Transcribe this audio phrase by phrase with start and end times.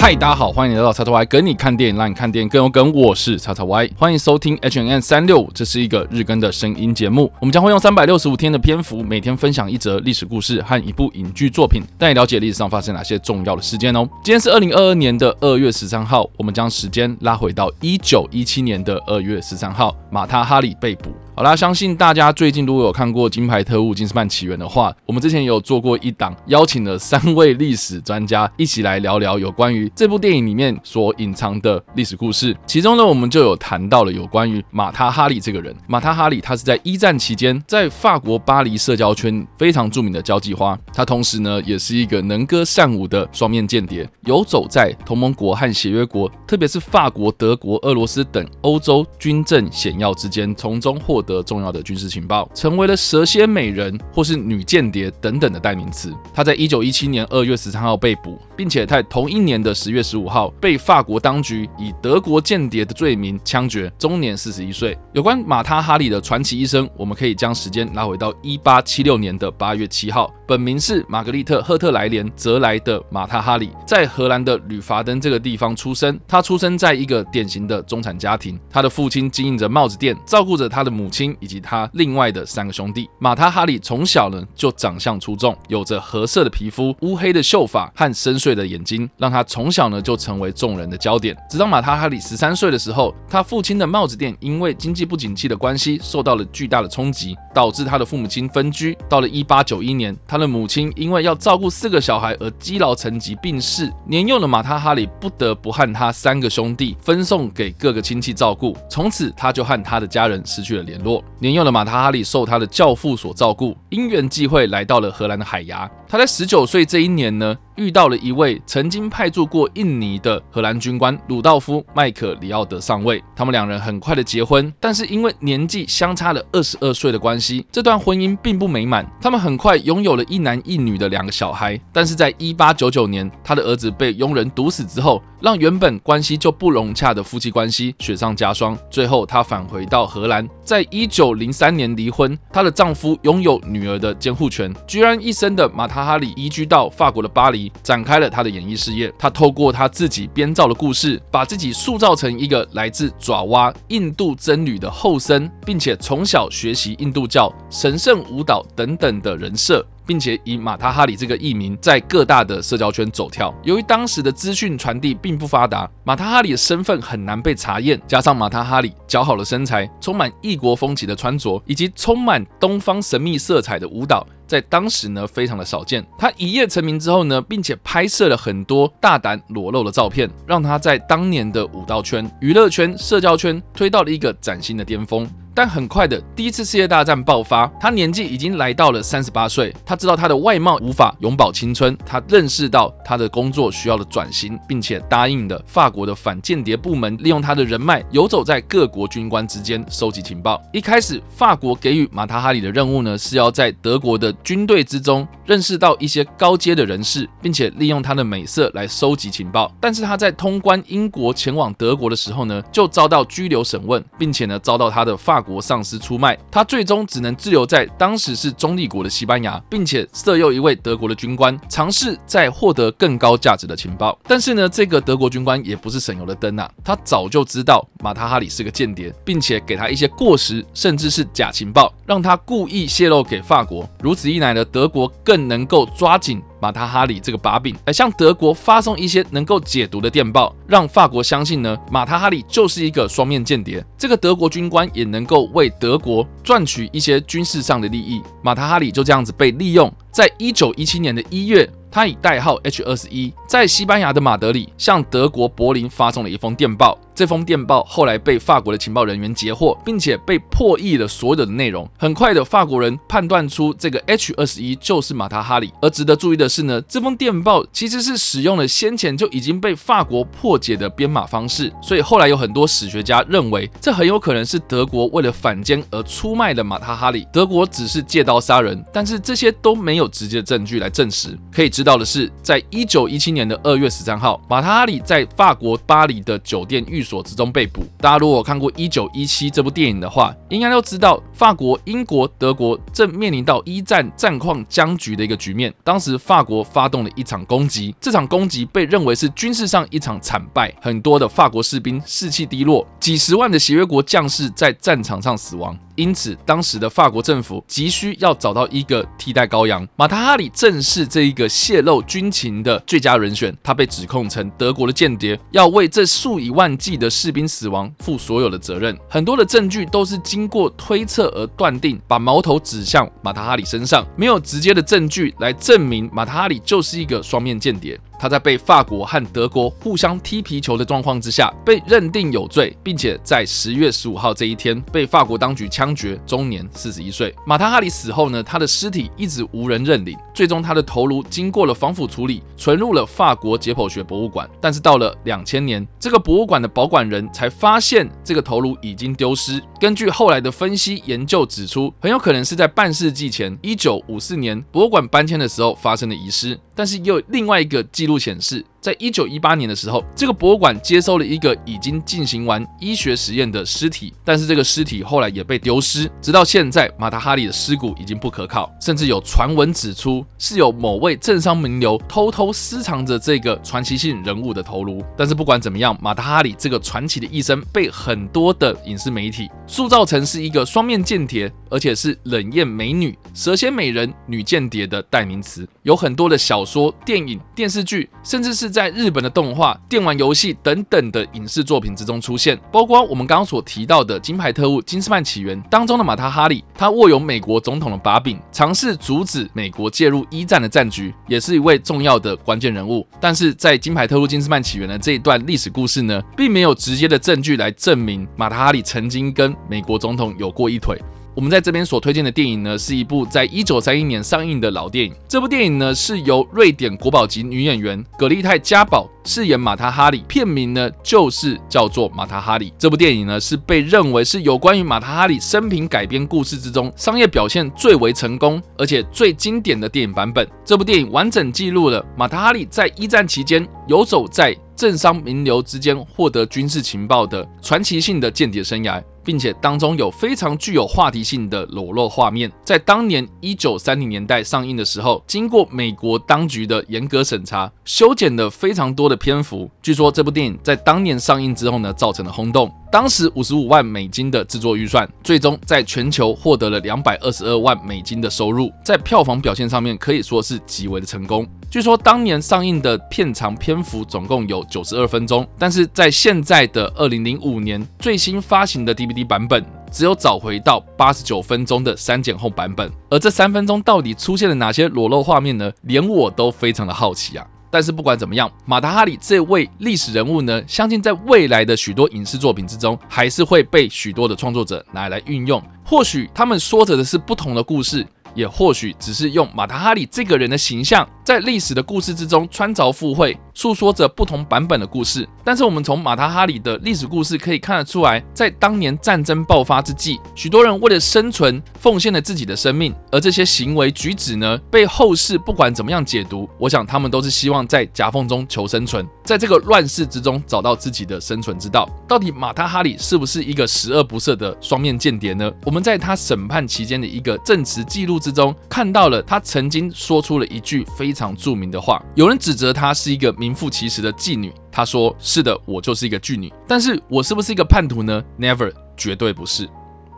[0.00, 2.92] 嗨，大家好，欢迎来到叉叉 Y 跟你看电影，让你看电影更有梗。
[2.92, 7.30] 我是叉叉 Y，欢迎收听 H N N 三六五，这是一个日更的声音节目。
[7.40, 14.08] 我们将会用三百六十五天的篇幅，每天分享一则历史故事和一部影剧作品，带你了解历史上发生哪些重要的事件哦。
[14.22, 21.10] 今天是二零二二年的二月十三号，我们将时间拉回到一九一七年的二月十三号，马塔哈里被捕。
[21.38, 32.56] 好啦，相信大家最近如果有看过《金牌特务：金斯曼起源》的话，我们之前有做过一档，邀请了三位历史专家一起来聊聊有关于这部电影里面所隐藏的历史故事。
[32.66, 35.72] 其中呢，我们就有谈到了有关于马塔哈里这个人。
[35.86, 51.24] 马塔哈里他是在一战期间在法国巴黎社交圈非常著名的交际花，他同时呢也是一个能歌善舞的双面间谍，游走在同盟国和协约国，特别是法国、德国、俄罗斯等欧洲军政险要之间，从中获。
[51.28, 56.10] 得重要的军事情报，成为了蛇蝎美人或是女间谍等等的代名词。
[56.32, 64.96] 他在一九一七年二月十三号被捕，并且在同一年的十月十五号被法国当局以德国间谍的罪名枪决，终年四十一岁。
[65.12, 70.32] 有关马塔哈里的传奇一生，我们可以将时间拉回到一八七六年的八月七号。
[70.46, 76.18] 本名是玛格丽特·赫特莱莲·泽莱的马塔哈里，在荷兰的吕伐登这个地方出生。
[76.26, 81.17] 他出生在一个典型的中产家庭，他的父亲经营着帽子店，照顾着他的母亲。
[81.18, 91.36] 亲以及他另外的三个兄弟，马塔哈里从小呢就长相出众，有着褐色的皮肤、乌黑的秀发和深邃的眼睛，让他从小呢就成为众人的焦点。
[91.50, 98.96] 直到马塔哈里十三岁的时候，他父亲的帽子店因为经济不景气的关系受到了巨大的冲击，导致他的父母亲分居。
[99.08, 111.07] 到了一八九一年，他的母亲因为要照顾四个小孩而积劳成疾病逝，年幼的马塔哈里不得不和他三个兄弟分送给各个亲戚照顾，从此他就和他的家人失去了联络。
[111.38, 115.88] 年幼的马塔哈里受他的教父所照顾，因缘际会来到了荷兰的海牙。
[116.08, 123.22] 他在十九岁这一年呢，遇到了一位曾经派驻过印尼的荷兰军官鲁道夫·麦克里奥德上尉。
[123.36, 129.06] 他们两人很快的结婚，但是因为年纪相差了二十二岁的关系，这段婚姻并不美满。
[129.20, 138.76] 他们很快拥有了一男一女的两个小孩，但是在一八九九年，他的儿子被佣人毒死之后，让原本关系就不融洽的夫妻关系雪上加霜。
[138.90, 142.36] 最后，他返回到荷兰，在一九零三年离婚。
[142.50, 145.97] 她的丈夫拥有女儿的监护权，居然一生的马塔。
[145.98, 149.12] 马塔哈里移居到法国的巴黎，展开了他的演艺事业。
[149.18, 159.84] 他透过他自己编造的故事，把自己塑造成一个来自爪哇印度僧侣的后生，并且从小学习印度教、神圣舞蹈等等的人设。
[160.06, 163.54] 并且以马塔哈里这个艺名在各大的社交圈走跳。
[163.62, 168.00] 由于当时的资讯传递并不发达，马塔哈里的身份很难被查验。
[168.08, 176.04] 加上马塔哈里姣好的身材、充满异国风情的穿着，以及充满东方神秘色彩的舞蹈，在当时呢非常的少见。
[176.18, 185.28] 他一夜成名之后呢，并且拍摄了很多大胆裸露的照片，让他在当年的舞蹈圈、娱乐圈、社交圈推到了一个崭新的巅峰。
[185.54, 189.74] 但很快的，第一次世界大战爆发，他年纪已经来到了三十八岁。
[189.84, 200.62] 他知道他的外貌无法永葆青春，他认识到他的工作需要的转型，并且答应了法国的反间谍部门，利用他的人脉游走在各国军官之间收集情报。
[200.72, 209.72] 一开始，法国给予马塔哈里的任务呢，是要在德国的军队之中认识到一些高阶的人士，并且利用他的美色来收集情报。
[209.80, 215.37] 但是他在通关英国前往德国的时候呢，就遭到拘留审问，并且呢遭到他的法。
[215.38, 224.18] 法国上司出卖，他最终只能滞留在当时是中立国的西班牙，并且色诱一位德国的军官，尝试在获得更高价值的情报。
[224.24, 233.88] 但是呢，这个德国军官也不是省油的灯啊，他早就知道马塔哈里是个间谍，并且给他一些过时甚至是假情报，让他故意泄露给法国。
[234.02, 236.42] 如此一来呢，德国更能够抓紧。
[236.60, 243.84] 马塔哈里这个把柄，来向德国发送一些能够解读的电报，让法国相信呢，马塔哈里就是一个双面间谍。
[243.96, 248.22] 这个德国军官也能够为德国赚取一些军事上的利益。
[248.42, 251.68] 马塔哈里就这样子被利用，在一九一七年的一月。
[251.90, 256.98] 他以代号 H 二十一，在西班牙的马德里向德国柏林发送了一封电报。
[257.14, 261.88] 这封电报后来被法国的情报人员截获，并且被破译了所有的内容。
[261.98, 265.72] 很快的，法国人判断出这个 H 二十一就是马塔哈里。
[265.82, 271.72] 而值得注意的是呢，这封电报其实是使用了先前就已经被法国破解的编码方式。
[271.82, 277.26] 所以后来有很多史学家认为，这很有可能是德国为了反间而出卖的马塔哈里。
[277.32, 281.36] 德国只是借刀杀人，但是这些都没有直接的证据来证实。
[281.50, 281.68] 可以。
[281.78, 287.84] 知道的是，在一九一七年的二月十三号，马塔哈里在法国巴黎的酒店寓所之中被捕。
[287.98, 295.72] 大家如果看过《一九一七》这部电影的话，应该都知道法国、英国、德国正面临到一战战况僵局的一个局面。
[295.84, 305.78] 当时法国发动了一场攻击，这场攻击被认为是军事上一场惨败，很多的法国士兵士气低落，几十万的协约国将士在战场上死亡。
[305.94, 309.86] 因此，当时的法国政府急需要找到一个替代羔羊。
[309.96, 313.56] 马塔哈里正是这一个泄露军情的最佳人选。
[313.64, 318.96] 他被指控成德国的间谍，要为这数以万计的士兵死亡负所有的责任。
[319.08, 327.98] 很多的证据都是经过推测而断定，把矛头指向马塔哈里身上，没有直接的证据来证明马塔哈里就是一个双面间谍。
[328.18, 337.34] 他在被法国和德国互相踢皮球的状况之下，被认定有罪，并且在十月十五号这一天被法国当局枪决，终年四十一岁。
[337.46, 344.48] 马塔哈里死后呢，他的尸体一直无人认领，最终他的头颅经过了防腐处理，存入了法国解剖学博物馆。
[344.60, 349.62] 但是到了两千年，这个博物馆的保管人才发现这个头颅已经丢失。
[349.78, 356.58] 根据后来的分析研究指出，很有可能是在半世纪前，一九五四年博物馆搬迁的时候发生的遗失。
[356.78, 358.64] 但是又另外一个记录显示。
[358.88, 375.04] 在一九一八年的时候，这个博物馆接收了一个已经进行完医学实验的尸体，但是这个尸体后来也被丢失，直到现在，马塔哈里的尸骨已经不可靠，甚至有传闻指出是有某位政商名流偷偷私藏着这个传奇性人物的头颅。
[375.18, 385.68] 但是不管怎么样，马塔哈里这个传奇的一生被很多的影视媒体塑造成是一个双面间谍，而且是冷艳美女、蛇蝎美人、女间谍的代名词。
[385.82, 388.77] 有很多的小说、电影、电视剧，甚至是。
[388.77, 403.04] 在在日本的动画、电玩游戏等等的影视作品之中出现，包括我们刚刚所提到的《金牌特务：金斯曼起源》当中的马塔哈里，他握有美国总统的把柄，尝试阻止美国介入一战的战局，也是一位重要的关键人物。
[403.20, 410.96] 但是在《金牌特务：金斯曼起源》的这一段历史故事呢，并没有直接的证据来证明马塔哈里曾经跟美国总统有过一腿。
[411.38, 415.14] 我们在这边所推荐的电影呢，是一部在一九三一年上映的老电影。
[415.28, 422.70] 这部电影呢，是由瑞典国宝级女演员葛丽泰·嘉宝饰演马塔哈里，片名呢就是叫做《马塔哈里》。
[422.76, 430.44] 这部电影呢，是被认为是有关于马塔哈里生平改编故事之中商业表现最为成功，而且最经典的电影版本。
[430.64, 439.00] 这部电影完整记录了马塔哈里在一战期间游走在政商名流之间，获得军事情报的传奇性的间谍生涯。
[439.28, 449.70] 并且当中有非常具有话题性的裸露画面，在当年一九三零年代上映的时候，经过美国当局的严格审查，修剪了非常多的篇幅。
[449.82, 452.72] 据说这部电影在当年上映之后呢，造成了轰动。
[452.90, 461.46] 当时五十五万美金的制作预算，最终在全球获得了两百二十二万美金的收入，在票房表现上面可以说是极为的成功。
[461.70, 472.90] 据说当年上映的片长篇幅总共有九十二分钟，但是在现在的二零零五年最新发行的 DVD 版本，只有找回到八十九分钟的删减后版本。
[473.10, 475.70] 而这三分钟到底出现了哪些裸露画面呢？
[475.82, 477.46] 连我都非常的好奇啊！
[477.70, 485.62] 但是不管怎么样，马达哈里这位历史人物呢，相信在未来的许多影视作品之中，还是会被许多的创作者拿来运用。
[485.84, 488.06] 或许他们说着的是不同的故事。
[488.34, 495.28] 也或许只是用马达哈里这个人的形象，在历史的故事之中穿凿附会，诉说着不同版本的故事。
[495.44, 511.86] 但是我们从马塔哈里的历史故事可以看得出来，在当年战争爆发之际，许多人为了生存奉献了自己的生命，而这些行为举止呢，被后世不管怎么样解读，我想他们都是希望在夹缝中求生存，在这个乱世之中找到自己的生存之道。
[512.08, 515.52] 到底马塔哈里是不是一个十恶不赦的双面间谍呢？
[515.66, 518.18] 我们在他审判期间的一个证词记录。
[518.18, 529.68] 之中看到了他曾经说出了一句非常著名的话，有人指责她是一个名副其实的妓女，她说：“是的，我就是一个妓女，但是我是不是一个叛徒呢？Never，绝对不是。”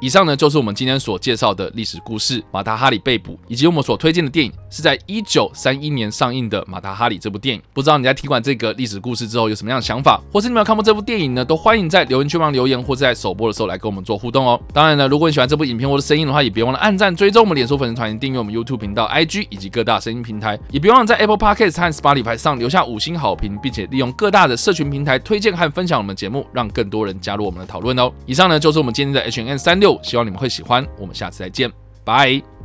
[0.00, 7.60] 以上呢就是我们今天所介绍的历史故事——马达哈里被捕，以及我们所推荐的电影是在一九三一年上映的《马达哈里》这部电影。
[7.74, 11.44] 不知道你在听完这个历史故事之后有什么样的想法，或是你没有看过这部电影呢？
[11.44, 14.58] 都欢迎在留言区帮留言，或是在首播的时候来跟我们做互动哦。
[14.72, 28.10] 当然呢，如果你喜欢这部影片或者声音的话，也别忘了按赞、追踪我们脸书粉丝团、订阅我们 YouTube 频道、IG 以及各大声音平台，也别忘了在 Apple Podcast 和 Spotify 上留下五星好评，并且利用各大的社群平台推荐和分享我们节目，让更多人加入我们的讨论哦。
[28.24, 30.86] 以上呢就是我们今天的 H N 三六，希望你们会喜欢。
[30.98, 31.72] 我们下次再见，
[32.04, 32.59] 拜。